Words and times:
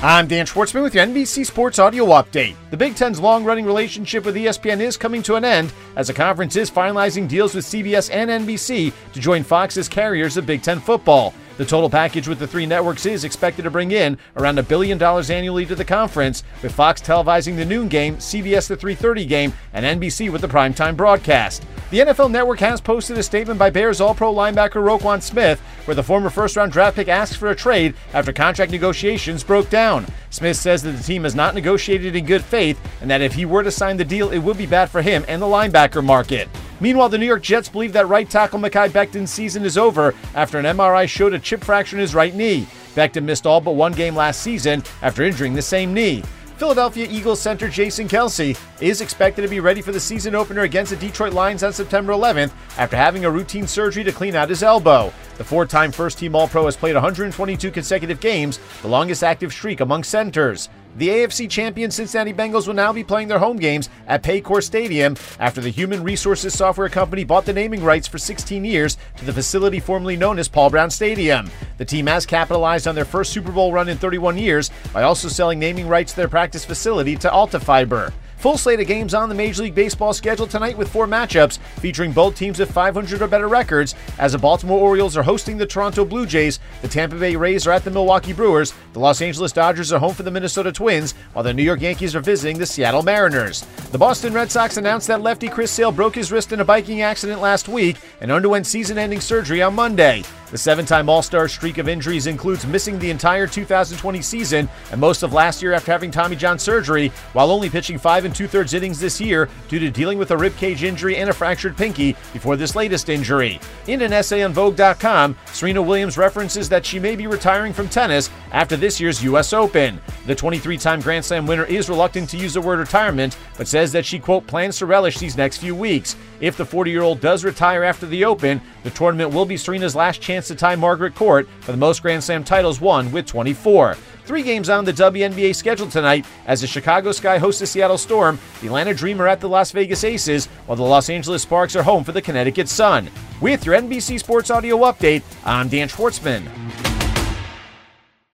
I'm 0.00 0.28
Dan 0.28 0.46
Schwartzman 0.46 0.84
with 0.84 0.94
your 0.94 1.04
NBC 1.04 1.44
Sports 1.44 1.80
Audio 1.80 2.06
Update. 2.06 2.54
The 2.70 2.76
Big 2.76 2.94
Ten's 2.94 3.18
long 3.18 3.44
running 3.44 3.66
relationship 3.66 4.24
with 4.24 4.36
ESPN 4.36 4.78
is 4.78 4.96
coming 4.96 5.24
to 5.24 5.34
an 5.34 5.44
end 5.44 5.72
as 5.96 6.06
the 6.06 6.14
conference 6.14 6.54
is 6.54 6.70
finalizing 6.70 7.26
deals 7.26 7.52
with 7.52 7.64
CBS 7.64 8.08
and 8.12 8.30
NBC 8.30 8.92
to 9.12 9.20
join 9.20 9.42
Fox's 9.42 9.88
carriers 9.88 10.36
of 10.36 10.46
Big 10.46 10.62
Ten 10.62 10.78
football. 10.78 11.34
The 11.56 11.64
total 11.64 11.90
package 11.90 12.28
with 12.28 12.38
the 12.38 12.46
three 12.46 12.64
networks 12.64 13.06
is 13.06 13.24
expected 13.24 13.62
to 13.62 13.72
bring 13.72 13.90
in 13.90 14.16
around 14.36 14.60
a 14.60 14.62
billion 14.62 14.98
dollars 14.98 15.30
annually 15.30 15.66
to 15.66 15.74
the 15.74 15.84
conference, 15.84 16.44
with 16.62 16.72
Fox 16.72 17.02
televising 17.02 17.56
the 17.56 17.64
noon 17.64 17.88
game, 17.88 18.18
CBS 18.18 18.68
the 18.68 18.76
3:30 18.76 19.26
game, 19.26 19.52
and 19.72 19.84
NBC 19.84 20.30
with 20.30 20.42
the 20.42 20.46
primetime 20.46 20.96
broadcast. 20.96 21.64
The 21.90 22.00
NFL 22.00 22.30
Network 22.30 22.60
has 22.60 22.82
posted 22.82 23.16
a 23.16 23.22
statement 23.22 23.58
by 23.58 23.70
Bears 23.70 23.98
All-Pro 23.98 24.34
linebacker 24.34 24.72
Roquan 24.72 25.22
Smith, 25.22 25.58
where 25.86 25.94
the 25.94 26.02
former 26.02 26.28
first-round 26.28 26.70
draft 26.70 26.96
pick 26.96 27.08
asks 27.08 27.34
for 27.34 27.48
a 27.48 27.56
trade 27.56 27.94
after 28.12 28.30
contract 28.30 28.70
negotiations 28.70 29.42
broke 29.42 29.70
down. 29.70 30.04
Smith 30.28 30.58
says 30.58 30.82
that 30.82 30.92
the 30.92 31.02
team 31.02 31.24
has 31.24 31.34
not 31.34 31.54
negotiated 31.54 32.14
in 32.14 32.26
good 32.26 32.44
faith, 32.44 32.78
and 33.00 33.10
that 33.10 33.22
if 33.22 33.32
he 33.32 33.46
were 33.46 33.62
to 33.62 33.70
sign 33.70 33.96
the 33.96 34.04
deal, 34.04 34.30
it 34.32 34.38
would 34.38 34.58
be 34.58 34.66
bad 34.66 34.90
for 34.90 35.00
him 35.00 35.24
and 35.28 35.40
the 35.40 35.46
linebacker 35.46 36.04
market. 36.04 36.46
Meanwhile, 36.78 37.08
the 37.08 37.16
New 37.16 37.24
York 37.24 37.42
Jets 37.42 37.70
believe 37.70 37.94
that 37.94 38.06
right 38.06 38.28
tackle 38.28 38.60
Mekhi 38.60 38.90
Becton's 38.90 39.30
season 39.30 39.64
is 39.64 39.78
over 39.78 40.14
after 40.34 40.58
an 40.58 40.66
MRI 40.66 41.08
showed 41.08 41.32
a 41.32 41.38
chip 41.38 41.64
fracture 41.64 41.96
in 41.96 42.00
his 42.02 42.14
right 42.14 42.34
knee. 42.34 42.66
Becton 42.96 43.24
missed 43.24 43.46
all 43.46 43.62
but 43.62 43.76
one 43.76 43.92
game 43.92 44.14
last 44.14 44.42
season 44.42 44.82
after 45.00 45.22
injuring 45.22 45.54
the 45.54 45.62
same 45.62 45.94
knee. 45.94 46.22
Philadelphia 46.58 47.06
Eagles 47.08 47.40
center 47.40 47.68
Jason 47.68 48.08
Kelce 48.08 48.58
is 48.80 49.00
expected 49.00 49.42
to 49.42 49.48
be 49.48 49.60
ready 49.60 49.82
for 49.82 49.92
the 49.92 50.00
season 50.00 50.34
opener 50.34 50.62
against 50.62 50.90
the 50.90 50.96
Detroit 50.96 51.32
Lions 51.32 51.62
on 51.62 51.72
September 51.72 52.12
11th 52.12 52.52
after 52.76 52.96
having 52.96 53.24
a 53.24 53.30
routine 53.30 53.66
surgery 53.66 54.04
to 54.04 54.12
clean 54.12 54.34
out 54.34 54.48
his 54.48 54.62
elbow. 54.62 55.12
The 55.36 55.44
four 55.44 55.66
time 55.66 55.92
first 55.92 56.18
team 56.18 56.34
All 56.34 56.48
Pro 56.48 56.64
has 56.64 56.76
played 56.76 56.94
122 56.94 57.70
consecutive 57.70 58.20
games, 58.20 58.58
the 58.82 58.88
longest 58.88 59.22
active 59.22 59.52
streak 59.52 59.80
among 59.80 60.04
centers. 60.04 60.68
The 60.96 61.08
AFC 61.08 61.48
champion 61.48 61.92
Cincinnati 61.92 62.32
Bengals 62.32 62.66
will 62.66 62.74
now 62.74 62.92
be 62.92 63.04
playing 63.04 63.28
their 63.28 63.38
home 63.38 63.56
games 63.56 63.88
at 64.08 64.24
Paycor 64.24 64.62
Stadium 64.64 65.16
after 65.38 65.60
the 65.60 65.70
human 65.70 66.02
resources 66.02 66.54
software 66.54 66.88
company 66.88 67.22
bought 67.22 67.44
the 67.44 67.52
naming 67.52 67.84
rights 67.84 68.08
for 68.08 68.18
16 68.18 68.64
years 68.64 68.96
to 69.16 69.24
the 69.24 69.32
facility 69.32 69.78
formerly 69.78 70.16
known 70.16 70.40
as 70.40 70.48
Paul 70.48 70.70
Brown 70.70 70.90
Stadium. 70.90 71.50
The 71.76 71.84
team 71.84 72.06
has 72.08 72.26
capitalized 72.26 72.88
on 72.88 72.96
their 72.96 73.04
first 73.04 73.32
Super 73.32 73.52
Bowl 73.52 73.72
run 73.72 73.88
in 73.88 73.98
31 73.98 74.38
years 74.38 74.70
by 74.92 75.02
also 75.02 75.28
selling 75.28 75.60
naming 75.60 75.86
rights 75.86 76.12
to 76.12 76.16
their 76.16 76.28
practice 76.28 76.64
facility 76.64 77.14
to 77.16 77.28
Altafiber. 77.28 78.12
Full 78.38 78.56
slate 78.56 78.78
of 78.78 78.86
games 78.86 79.14
on 79.14 79.28
the 79.28 79.34
Major 79.34 79.64
League 79.64 79.74
Baseball 79.74 80.12
schedule 80.12 80.46
tonight 80.46 80.78
with 80.78 80.88
four 80.88 81.08
matchups 81.08 81.58
featuring 81.80 82.12
both 82.12 82.36
teams 82.36 82.60
with 82.60 82.70
500 82.70 83.20
or 83.20 83.26
better 83.26 83.48
records. 83.48 83.96
As 84.16 84.30
the 84.30 84.38
Baltimore 84.38 84.78
Orioles 84.78 85.16
are 85.16 85.24
hosting 85.24 85.56
the 85.56 85.66
Toronto 85.66 86.04
Blue 86.04 86.24
Jays, 86.24 86.60
the 86.80 86.86
Tampa 86.86 87.16
Bay 87.16 87.34
Rays 87.34 87.66
are 87.66 87.72
at 87.72 87.82
the 87.82 87.90
Milwaukee 87.90 88.32
Brewers, 88.32 88.72
the 88.92 89.00
Los 89.00 89.20
Angeles 89.20 89.50
Dodgers 89.50 89.92
are 89.92 89.98
home 89.98 90.14
for 90.14 90.22
the 90.22 90.30
Minnesota 90.30 90.70
Twins, 90.70 91.14
while 91.32 91.42
the 91.42 91.52
New 91.52 91.64
York 91.64 91.80
Yankees 91.80 92.14
are 92.14 92.20
visiting 92.20 92.58
the 92.58 92.66
Seattle 92.66 93.02
Mariners. 93.02 93.62
The 93.90 93.98
Boston 93.98 94.32
Red 94.32 94.52
Sox 94.52 94.76
announced 94.76 95.08
that 95.08 95.20
lefty 95.20 95.48
Chris 95.48 95.72
Sale 95.72 95.90
broke 95.90 96.14
his 96.14 96.30
wrist 96.30 96.52
in 96.52 96.60
a 96.60 96.64
biking 96.64 97.02
accident 97.02 97.40
last 97.40 97.66
week 97.66 97.96
and 98.20 98.30
underwent 98.30 98.68
season 98.68 98.98
ending 98.98 99.20
surgery 99.20 99.62
on 99.62 99.74
Monday. 99.74 100.22
The 100.50 100.56
seven 100.56 100.86
time 100.86 101.10
All 101.10 101.20
Star 101.20 101.46
streak 101.46 101.76
of 101.76 101.90
injuries 101.90 102.26
includes 102.26 102.66
missing 102.66 102.98
the 102.98 103.10
entire 103.10 103.46
2020 103.46 104.22
season 104.22 104.66
and 104.90 104.98
most 104.98 105.22
of 105.22 105.34
last 105.34 105.60
year 105.60 105.74
after 105.74 105.92
having 105.92 106.10
Tommy 106.10 106.36
John 106.36 106.58
surgery, 106.58 107.08
while 107.34 107.50
only 107.50 107.68
pitching 107.68 107.98
five 107.98 108.24
and 108.24 108.34
two 108.34 108.48
thirds 108.48 108.72
innings 108.72 108.98
this 108.98 109.20
year 109.20 109.50
due 109.68 109.78
to 109.78 109.90
dealing 109.90 110.16
with 110.16 110.30
a 110.30 110.36
rib 110.36 110.56
cage 110.56 110.84
injury 110.84 111.18
and 111.18 111.28
a 111.28 111.34
fractured 111.34 111.76
pinky 111.76 112.16
before 112.32 112.56
this 112.56 112.74
latest 112.74 113.10
injury. 113.10 113.60
In 113.88 114.00
an 114.00 114.14
essay 114.14 114.42
on 114.42 114.54
Vogue.com, 114.54 115.36
Serena 115.52 115.82
Williams 115.82 116.16
references 116.16 116.70
that 116.70 116.86
she 116.86 116.98
may 116.98 117.14
be 117.14 117.26
retiring 117.26 117.74
from 117.74 117.88
tennis 117.88 118.30
after 118.52 118.74
this 118.74 118.98
year's 118.98 119.22
U.S. 119.24 119.52
Open. 119.52 120.00
The 120.24 120.34
23 120.34 120.78
time 120.78 121.00
Grand 121.02 121.26
Slam 121.26 121.46
winner 121.46 121.64
is 121.64 121.90
reluctant 121.90 122.30
to 122.30 122.38
use 122.38 122.54
the 122.54 122.60
word 122.62 122.78
retirement, 122.78 123.36
but 123.58 123.68
says 123.68 123.92
that 123.92 124.06
she, 124.06 124.18
quote, 124.18 124.46
plans 124.46 124.78
to 124.78 124.86
relish 124.86 125.18
these 125.18 125.36
next 125.36 125.58
few 125.58 125.74
weeks. 125.74 126.16
If 126.40 126.56
the 126.56 126.64
40 126.64 126.90
year 126.90 127.02
old 127.02 127.20
does 127.20 127.44
retire 127.44 127.84
after 127.84 128.06
the 128.06 128.24
Open, 128.24 128.62
the 128.82 128.90
tournament 128.90 129.34
will 129.34 129.44
be 129.44 129.56
Serena's 129.56 129.96
last 129.96 130.20
chance 130.20 130.37
to 130.46 130.54
tie 130.54 130.76
Margaret 130.76 131.16
Court 131.16 131.48
for 131.60 131.72
the 131.72 131.78
most 131.78 132.00
Grand 132.02 132.22
Slam 132.22 132.44
titles 132.44 132.80
won 132.80 133.10
with 133.10 133.26
24. 133.26 133.96
Three 134.24 134.42
games 134.42 134.68
on 134.68 134.84
the 134.84 134.92
WNBA 134.92 135.56
schedule 135.56 135.88
tonight 135.88 136.24
as 136.46 136.60
the 136.60 136.66
Chicago 136.66 137.12
Sky 137.12 137.38
host 137.38 137.58
the 137.58 137.66
Seattle 137.66 137.98
Storm, 137.98 138.38
the 138.60 138.66
Atlanta 138.68 138.94
Dream 138.94 139.20
are 139.20 139.26
at 139.26 139.40
the 139.40 139.48
Las 139.48 139.72
Vegas 139.72 140.04
Aces, 140.04 140.46
while 140.66 140.76
the 140.76 140.82
Los 140.82 141.08
Angeles 141.10 141.42
Sparks 141.42 141.74
are 141.74 141.82
home 141.82 142.04
for 142.04 142.12
the 142.12 142.22
Connecticut 142.22 142.68
Sun. 142.68 143.10
With 143.40 143.66
your 143.66 143.74
NBC 143.74 144.20
Sports 144.20 144.50
Audio 144.50 144.76
Update, 144.78 145.22
I'm 145.44 145.68
Dan 145.68 145.88
Schwartzman. 145.88 146.97